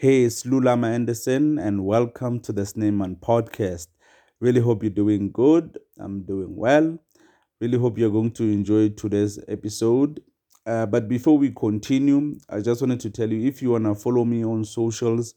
[0.00, 3.88] Hey, it's Lulama Anderson, and welcome to the Snakeman podcast.
[4.40, 5.78] Really hope you're doing good.
[5.98, 6.98] I'm doing well.
[7.60, 10.22] Really hope you're going to enjoy today's episode.
[10.64, 13.94] Uh, but before we continue, I just wanted to tell you if you want to
[13.94, 15.34] follow me on socials,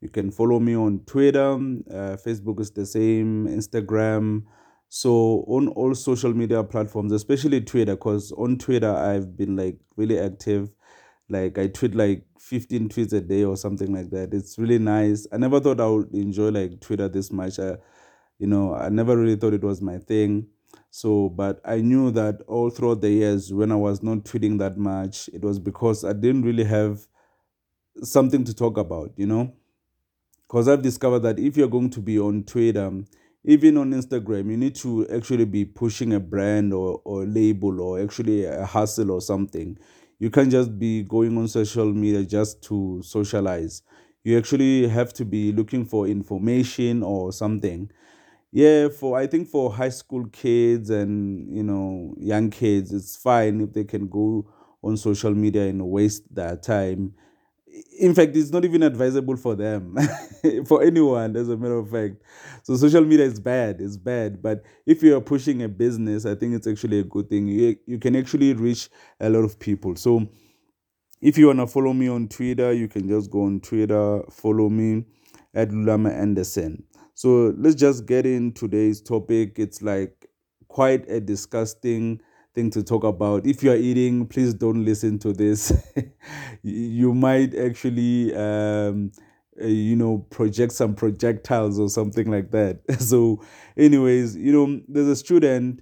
[0.00, 1.52] you can follow me on Twitter.
[1.52, 4.42] Uh, Facebook is the same, Instagram.
[4.88, 10.18] So, on all social media platforms, especially Twitter, because on Twitter, I've been like really
[10.18, 10.72] active
[11.30, 14.34] like I tweet like 15 tweets a day or something like that.
[14.34, 15.26] It's really nice.
[15.32, 17.58] I never thought I would enjoy like Twitter this much.
[17.58, 17.76] I,
[18.38, 20.48] you know, I never really thought it was my thing.
[20.90, 24.76] So, but I knew that all throughout the years when I was not tweeting that
[24.76, 27.06] much, it was because I didn't really have
[28.02, 29.52] something to talk about, you know?
[30.48, 32.90] Because I've discovered that if you're going to be on Twitter,
[33.44, 38.00] even on Instagram, you need to actually be pushing a brand or, or label or
[38.02, 39.78] actually a hustle or something
[40.20, 43.82] you can't just be going on social media just to socialize.
[44.24, 47.90] You actually have to be looking for information or something.
[48.52, 53.60] Yeah for i think for high school kids and you know young kids it's fine
[53.60, 54.46] if they can go
[54.82, 57.14] on social media and waste their time
[57.98, 59.96] in fact, it's not even advisable for them,
[60.66, 62.16] for anyone, as a matter of fact.
[62.62, 64.42] So social media is bad, it's bad.
[64.42, 67.46] But if you are pushing a business, I think it's actually a good thing.
[67.48, 68.88] You, you can actually reach
[69.20, 69.96] a lot of people.
[69.96, 70.26] So
[71.20, 74.68] if you want to follow me on Twitter, you can just go on Twitter, follow
[74.68, 75.04] me
[75.54, 76.82] at Lulama Anderson.
[77.14, 79.58] So let's just get in today's topic.
[79.58, 80.26] It's like
[80.68, 82.20] quite a disgusting
[82.54, 83.46] thing to talk about.
[83.46, 85.72] If you are eating, please don't listen to this.
[86.62, 89.12] you might actually, um,
[89.60, 92.80] uh, you know, project some projectiles or something like that.
[93.00, 93.42] so,
[93.76, 95.80] anyways, you know, there's a student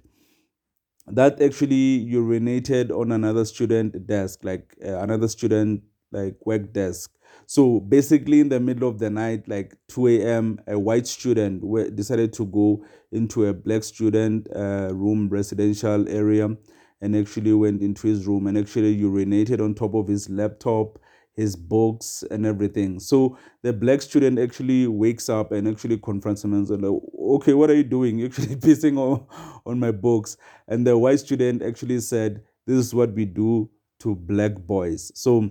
[1.07, 7.11] that actually urinated on another student desk, like uh, another student like work desk.
[7.49, 11.63] So basically, in the middle of the night, like 2 a.m., a white student
[11.95, 16.55] decided to go into a black student uh, room, residential area,
[17.01, 20.99] and actually went into his room and actually urinated on top of his laptop,
[21.33, 22.99] his books, and everything.
[22.99, 27.71] So the black student actually wakes up and actually confronts him and says, Okay, what
[27.71, 28.19] are you doing?
[28.19, 29.25] You're actually pissing on,
[29.65, 30.37] on my books.
[30.67, 33.71] And the white student actually said, This is what we do
[34.01, 35.11] to black boys.
[35.15, 35.49] So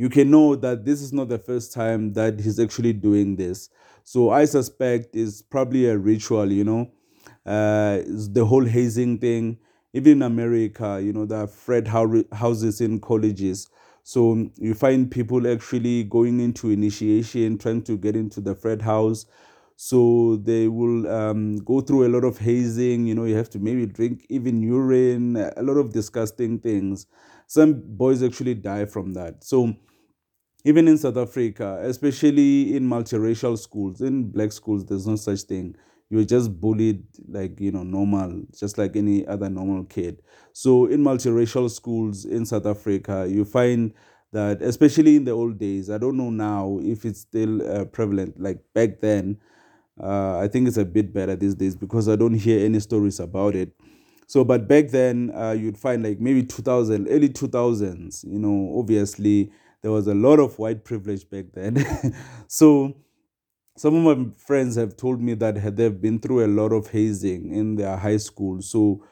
[0.00, 3.68] you can know that this is not the first time that he's actually doing this.
[4.04, 6.90] So I suspect it's probably a ritual, you know.
[7.44, 9.58] Uh, the whole hazing thing,
[9.92, 13.68] even in America, you know, there are fred houses in colleges.
[14.02, 19.26] So you find people actually going into initiation, trying to get into the fred house.
[19.76, 23.06] So they will um, go through a lot of hazing.
[23.06, 27.06] You know, you have to maybe drink even urine, a lot of disgusting things.
[27.46, 29.44] Some boys actually die from that.
[29.44, 29.74] So
[30.64, 35.74] even in South Africa, especially in multiracial schools, in black schools, there's no such thing.
[36.10, 40.22] You're just bullied like, you know, normal, just like any other normal kid.
[40.52, 43.92] So in multiracial schools in South Africa, you find
[44.32, 48.40] that, especially in the old days, I don't know now if it's still uh, prevalent,
[48.40, 49.38] like back then,
[50.02, 53.20] uh, I think it's a bit better these days because I don't hear any stories
[53.20, 53.72] about it.
[54.26, 59.50] So, but back then, uh, you'd find like maybe 2000, early 2000s, you know, obviously
[59.82, 61.84] there was a lot of white privilege back then.
[62.48, 62.94] so
[63.76, 67.54] some of my friends have told me that they've been through a lot of hazing
[67.54, 68.60] in their high school.
[68.60, 69.04] So,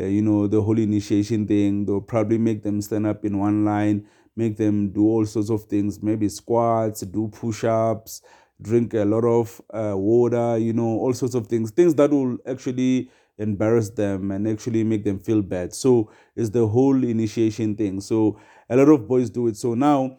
[0.00, 3.64] uh, you know, the whole initiation thing, they'll probably make them stand up in one
[3.64, 8.22] line, make them do all sorts of things, maybe squats, do push ups,
[8.60, 12.36] drink a lot of uh, water, you know, all sorts of things, things that will
[12.46, 15.74] actually embarrass them and actually make them feel bad.
[15.74, 18.00] So it's the whole initiation thing.
[18.00, 18.38] So
[18.68, 19.56] a lot of boys do it.
[19.56, 20.18] So now,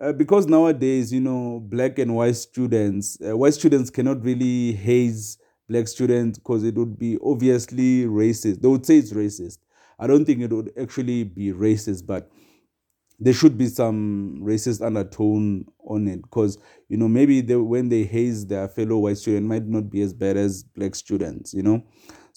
[0.00, 5.38] uh, because nowadays, you know, black and white students, uh, white students cannot really haze
[5.68, 8.60] black students because it would be obviously racist.
[8.60, 9.58] They would say it's racist.
[9.98, 12.30] I don't think it would actually be racist, but
[13.18, 18.04] there should be some racist undertone on it because you know maybe they, when they
[18.04, 21.82] haze their fellow white student might not be as bad as black students you know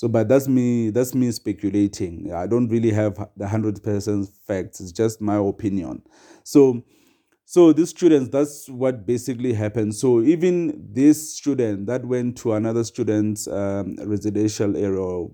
[0.02, 0.90] so, but that's me.
[0.90, 2.34] That's me speculating.
[2.34, 4.82] I don't really have the hundred percent facts.
[4.82, 6.02] It's just my opinion.
[6.44, 6.82] So,
[7.46, 9.94] so these students, that's what basically happened.
[9.94, 15.30] So even this student that went to another student's um, residential area, or,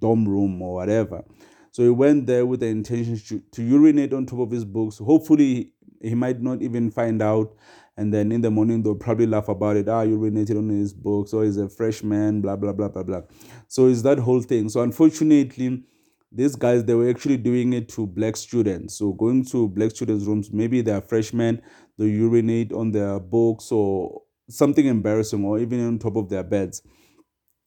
[0.00, 1.22] dorm room, or whatever.
[1.70, 4.98] So he went there with the intention to, to urinate on top of his books.
[4.98, 5.70] Hopefully,
[6.00, 7.54] he might not even find out
[7.96, 9.88] and then in the morning they'll probably laugh about it.
[9.88, 13.22] Ah, you urinated on his books, or he's a freshman, blah blah blah blah blah.
[13.68, 14.68] So it's that whole thing.
[14.68, 15.84] So unfortunately,
[16.30, 18.96] these guys they were actually doing it to black students.
[18.96, 21.60] So going to black students' rooms, maybe they are freshmen,
[21.98, 26.82] they urinate on their books or something embarrassing or even on top of their beds.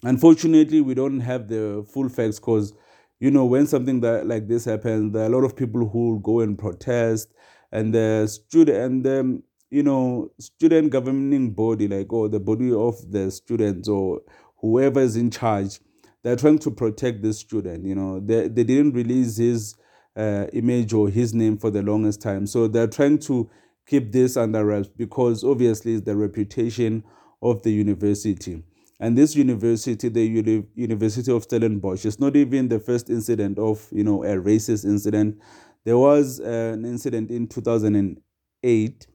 [0.04, 2.74] Unfortunately, we don't have the full facts because
[3.20, 6.20] you know when something that like this happens, there are a lot of people who
[6.24, 7.34] go and protest,
[7.72, 12.96] and the student and the you know student governing body like or the body of
[13.12, 14.22] the students or
[14.62, 15.80] whoever is in charge
[16.26, 18.20] they're trying to protect this student you know.
[18.20, 19.76] They, they didn't release his
[20.16, 22.48] uh, image or his name for the longest time.
[22.48, 23.48] So they're trying to
[23.86, 27.04] keep this under wraps because obviously it's the reputation
[27.44, 28.64] of the university.
[29.00, 33.88] And this university the Uni- university of stellenbosch is not even the first incident of
[33.92, 35.40] you know a racist incident.
[35.84, 39.08] There was uh, an incident in 2008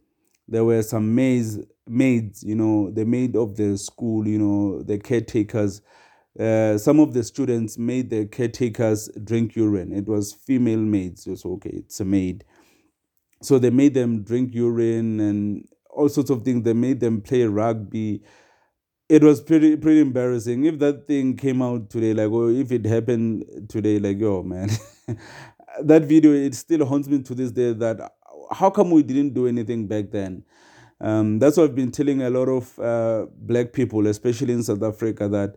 [0.50, 4.98] there were some maids maids you know the maid of the school you know the
[4.98, 5.80] caretakers
[6.38, 9.92] uh, some of the students made the caretakers drink urine.
[9.92, 11.24] It was female maids.
[11.24, 12.44] So, okay, it's a maid.
[13.42, 16.62] So they made them drink urine and all sorts of things.
[16.62, 18.22] They made them play rugby.
[19.08, 20.64] It was pretty pretty embarrassing.
[20.66, 24.70] If that thing came out today, like, or if it happened today, like, yo, man,
[25.82, 27.72] that video it still haunts me to this day.
[27.72, 28.12] That
[28.50, 30.44] how come we didn't do anything back then?
[31.00, 34.82] Um, that's what I've been telling a lot of uh, black people, especially in South
[34.82, 35.56] Africa, that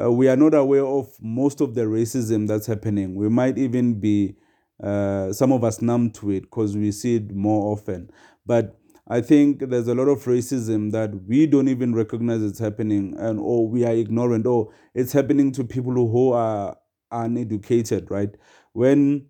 [0.00, 3.14] uh, we are not aware of most of the racism that's happening.
[3.14, 4.36] We might even be,
[4.82, 8.10] uh, some of us, numb to it because we see it more often.
[8.44, 13.14] But I think there's a lot of racism that we don't even recognize it's happening,
[13.18, 16.76] and or we are ignorant, or it's happening to people who are
[17.10, 18.30] uneducated, right?
[18.72, 19.26] When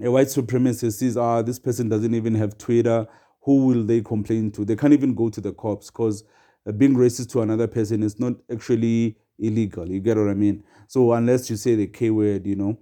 [0.00, 3.06] a white supremacist sees, ah, this person doesn't even have Twitter,
[3.42, 4.64] who will they complain to?
[4.64, 6.24] They can't even go to the cops because
[6.66, 9.88] uh, being racist to another person is not actually illegal.
[9.90, 10.64] You get what I mean?
[10.86, 12.78] So unless you say the K word, you know.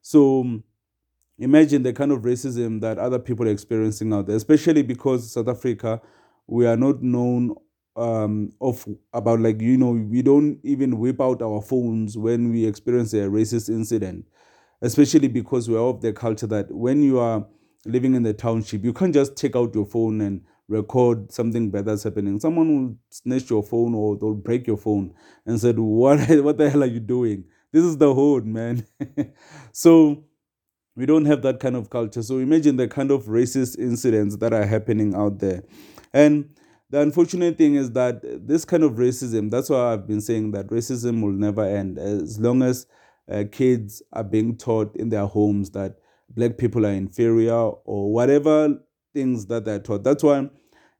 [0.00, 0.62] So
[1.38, 5.48] imagine the kind of racism that other people are experiencing out there, especially because South
[5.48, 6.00] Africa,
[6.46, 7.54] we are not known
[7.96, 12.66] um, of about like you know we don't even whip out our phones when we
[12.66, 14.26] experience a racist incident,
[14.82, 17.46] especially because we're of the culture that when you are
[17.84, 21.84] living in the township, you can't just take out your phone and record something bad
[21.84, 22.40] that's happening.
[22.40, 25.14] Someone will snatch your phone or they'll break your phone
[25.44, 27.44] and said, What what the hell are you doing?
[27.72, 28.86] This is the hood, man.
[29.72, 30.24] so
[30.94, 32.22] we don't have that kind of culture.
[32.22, 35.62] So imagine the kind of racist incidents that are happening out there.
[36.12, 36.48] And
[36.88, 40.68] the unfortunate thing is that this kind of racism, that's why I've been saying that
[40.68, 42.86] racism will never end as long as
[43.30, 48.78] uh, kids are being taught in their homes that black people are inferior or whatever
[49.14, 50.04] things that they're taught.
[50.04, 50.48] That's why,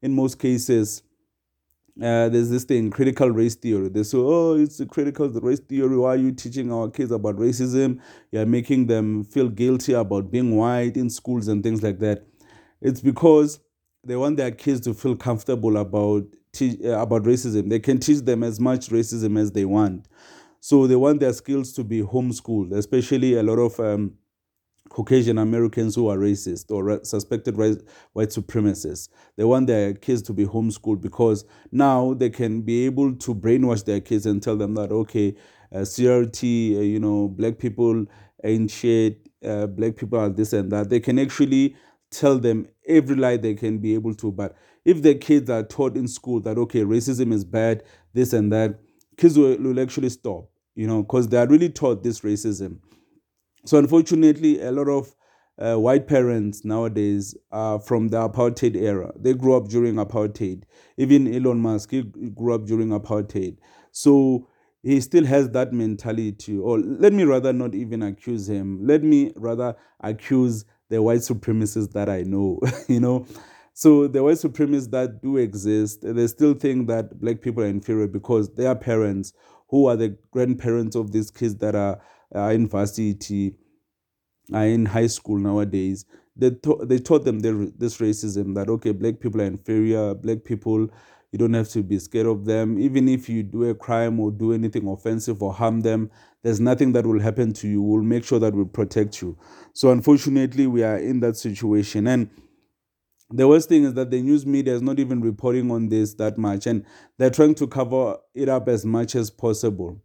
[0.02, 1.02] in most cases,
[1.99, 3.88] uh, there's this thing, critical race theory.
[3.88, 5.96] They say, oh, it's a critical race theory.
[5.96, 8.00] Why are you teaching our kids about racism?
[8.31, 12.26] You're making them feel guilty about being white in schools and things like that.
[12.82, 13.61] It's because
[14.05, 17.70] they want their kids to feel comfortable about te- uh, about racism.
[17.70, 20.06] They can teach them as much racism as they want.
[20.67, 24.15] So they want their skills to be homeschooled, especially a lot of um,
[24.89, 29.09] Caucasian Americans who are racist or suspected white supremacists.
[29.37, 33.85] They want their kids to be homeschooled because now they can be able to brainwash
[33.85, 35.37] their kids and tell them that, okay,
[35.73, 38.05] uh, CRT, uh, you know, black people
[38.43, 40.91] ain't shit, uh, black people are this and that.
[40.91, 41.77] They can actually
[42.11, 44.33] tell them every lie they can be able to.
[44.33, 48.53] But if the kids are taught in school that, okay, racism is bad, this and
[48.53, 48.81] that,
[49.17, 52.79] kids will, will actually stop, you know, because they are really taught this racism.
[53.65, 55.15] So, unfortunately, a lot of
[55.59, 59.13] uh, white parents nowadays are from the apartheid era.
[59.19, 60.63] They grew up during apartheid.
[60.97, 63.56] Even Elon Musk, he grew up during apartheid.
[63.91, 64.49] So,
[64.83, 66.56] he still has that mentality.
[66.56, 68.87] Or let me rather not even accuse him.
[68.87, 73.27] Let me rather accuse the white supremacists that I know, you know.
[73.75, 78.06] So the white supremacists that do exist, they still think that black people are inferior
[78.06, 79.33] because their parents,
[79.69, 82.01] who are the grandparents of these kids that are
[82.35, 83.55] uh, in varsity,
[84.53, 86.05] are in high school nowadays,
[86.37, 90.89] they, th- they taught them this racism that, okay, black people are inferior, black people,
[91.32, 92.79] you don't have to be scared of them.
[92.79, 96.11] Even if you do a crime or do anything offensive or harm them,
[96.43, 97.82] there's nothing that will happen to you.
[97.82, 99.37] We'll make sure that we protect you.
[99.73, 102.06] So, unfortunately, we are in that situation.
[102.06, 102.31] And
[103.31, 106.39] the worst thing is that the news media is not even reporting on this that
[106.39, 106.85] much and
[107.19, 110.01] they're trying to cover it up as much as possible.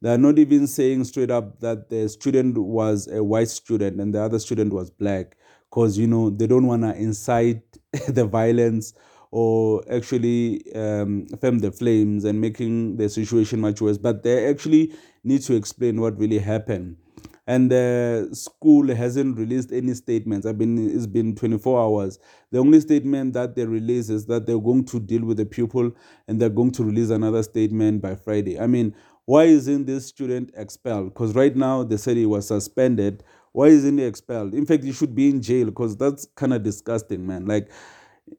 [0.00, 4.20] They're not even saying straight up that the student was a white student and the
[4.20, 5.36] other student was black
[5.70, 7.62] because you know they don't want to incite
[8.08, 8.92] the violence
[9.30, 13.98] or actually um, fan the flames and making the situation much worse.
[13.98, 16.96] But they actually need to explain what really happened
[17.46, 20.46] and the school hasn't released any statements.
[20.46, 22.18] I've been it's been 24 hours.
[22.50, 25.92] The only statement that they release is that they're going to deal with the pupil
[26.26, 28.58] and they're going to release another statement by Friday.
[28.58, 28.94] I mean,
[29.26, 31.12] why isn't this student expelled?
[31.12, 33.22] Because right now they said he was suspended.
[33.52, 34.54] Why isn't he expelled?
[34.54, 37.46] In fact, he should be in jail because that's kind of disgusting, man.
[37.46, 37.70] Like,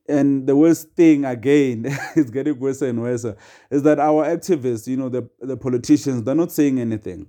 [0.09, 1.85] and the worst thing again
[2.15, 3.25] is getting worse and worse
[3.69, 7.27] is that our activists, you know, the the politicians, they're not saying anything.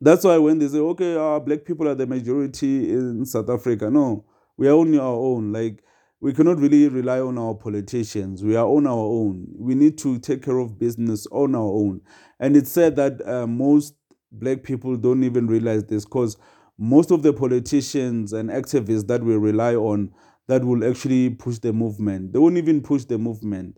[0.00, 3.90] That's why when they say, okay, our black people are the majority in South Africa,
[3.90, 4.24] no,
[4.56, 5.52] we are only our own.
[5.52, 5.82] Like
[6.20, 8.44] we cannot really rely on our politicians.
[8.44, 9.46] We are on our own.
[9.56, 12.00] We need to take care of business on our own.
[12.38, 13.94] And it's said that uh, most
[14.30, 16.36] black people don't even realize this because
[16.76, 20.12] most of the politicians and activists that we rely on
[20.46, 23.76] that will actually push the movement, they won't even push the movement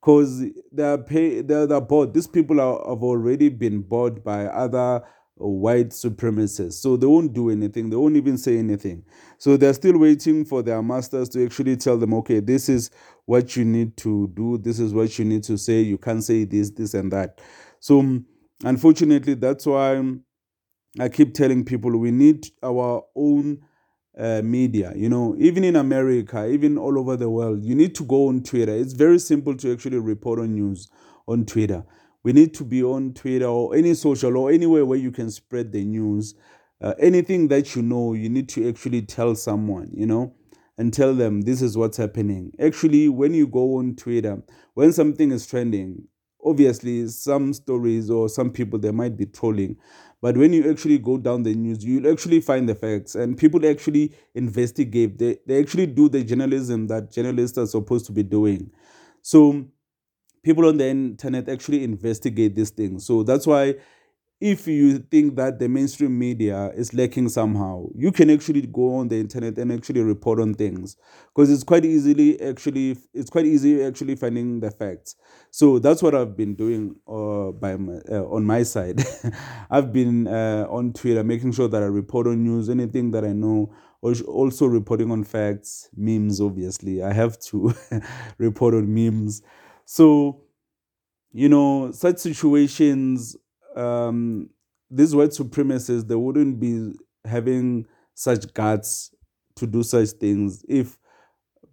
[0.00, 2.12] because they are pay they're, they're bought.
[2.12, 5.02] These people are, have already been bought by other
[5.48, 6.74] white supremacists.
[6.74, 7.90] So they won't do anything.
[7.90, 9.04] They won't even say anything.
[9.38, 12.90] So they're still waiting for their masters to actually tell them, okay, this is
[13.24, 14.58] what you need to do.
[14.58, 15.80] This is what you need to say.
[15.80, 17.40] You can't say this, this, and that.
[17.80, 18.20] So
[18.64, 20.02] unfortunately, that's why
[20.98, 23.60] I keep telling people we need our own
[24.18, 24.92] uh, media.
[24.94, 28.42] You know, even in America, even all over the world, you need to go on
[28.42, 28.74] Twitter.
[28.74, 30.88] It's very simple to actually report on news
[31.26, 31.84] on Twitter
[32.22, 35.72] we need to be on Twitter or any social or anywhere where you can spread
[35.72, 36.34] the news.
[36.80, 40.34] Uh, anything that you know, you need to actually tell someone, you know,
[40.78, 42.52] and tell them this is what's happening.
[42.58, 44.42] Actually, when you go on Twitter,
[44.74, 46.08] when something is trending,
[46.44, 49.76] obviously some stories or some people they might be trolling
[50.22, 53.66] but when you actually go down the news you'll actually find the facts and people
[53.66, 58.70] actually investigate they, they actually do the journalism that journalists are supposed to be doing
[59.22, 59.64] so
[60.42, 63.06] people on the internet actually investigate these things.
[63.06, 63.76] So that's why
[64.40, 69.08] if you think that the mainstream media is lacking somehow, you can actually go on
[69.08, 73.84] the internet and actually report on things because it's quite easily actually it's quite easy
[73.84, 75.14] actually finding the facts.
[75.50, 79.02] So that's what I've been doing uh, by my, uh, on my side.
[79.70, 83.34] I've been uh, on Twitter making sure that I report on news, anything that I
[83.34, 86.40] know, also reporting on facts, memes.
[86.40, 87.74] Obviously, I have to
[88.38, 89.42] report on memes
[89.92, 90.42] so,
[91.32, 93.36] you know, such situations,
[93.74, 94.48] um,
[94.88, 96.92] these white supremacists, they wouldn't be
[97.24, 99.12] having such guts
[99.56, 100.96] to do such things if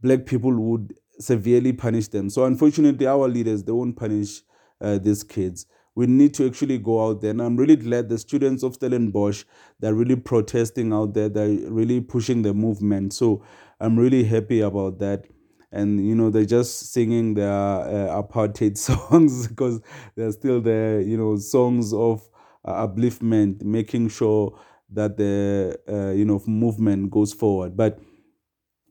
[0.01, 2.31] black people would severely punish them.
[2.31, 4.41] So, unfortunately, our leaders, they won't punish
[4.81, 5.67] uh, these kids.
[5.93, 7.29] We need to actually go out there.
[7.29, 9.43] And I'm really glad the students of Stellenbosch,
[9.79, 11.29] they're really protesting out there.
[11.29, 13.13] They're really pushing the movement.
[13.13, 13.43] So
[13.79, 15.27] I'm really happy about that
[15.71, 19.81] and you know they're just singing their uh, apartheid songs because
[20.15, 22.27] they're still there you know songs of
[22.65, 24.57] uh, upliftment making sure
[24.89, 27.75] that the uh, you know movement goes forward.
[27.75, 27.99] But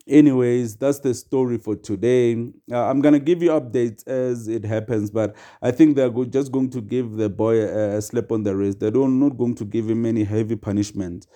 [0.07, 2.33] anyways that's the story for today.
[2.71, 6.51] Uh, i'm gonna give you updates as it happens but i think they're go- just
[6.51, 8.79] going to give the boy a, a slap on the wrist.
[8.79, 11.27] They're not going to give him any heavy punishment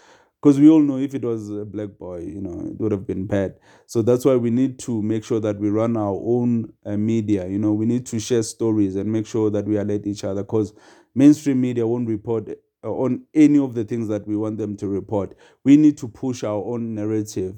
[0.42, 3.06] because we all know if it was a black boy, you know, it would have
[3.06, 3.56] been bad.
[3.86, 7.48] So that's why we need to make sure that we run our own uh, media.
[7.48, 10.42] You know, we need to share stories and make sure that we alert each other
[10.42, 10.74] because
[11.14, 12.50] mainstream media won't report
[12.84, 15.36] uh, on any of the things that we want them to report.
[15.64, 17.56] We need to push our own narrative.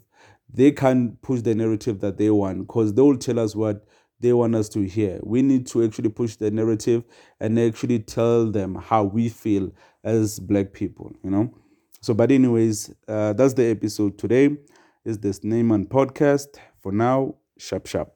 [0.52, 3.86] They can't push the narrative that they want because they will tell us what
[4.20, 5.20] they want us to hear.
[5.24, 7.04] We need to actually push the narrative
[7.40, 9.72] and actually tell them how we feel
[10.04, 11.54] as black people, you know.
[12.03, 14.50] So, but anyways, uh, that's the episode today.
[15.05, 16.57] Is this Neyman podcast?
[16.81, 18.12] For now, sharp sharp.